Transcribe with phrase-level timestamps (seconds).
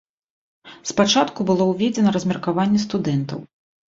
[0.91, 3.45] Спачатку было ўведзена размеркаванне студэнтаў.